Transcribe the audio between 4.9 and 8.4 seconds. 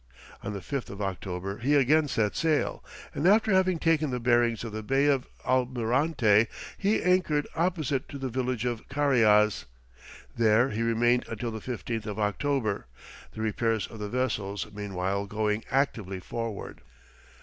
of Almirante, he anchored opposite to the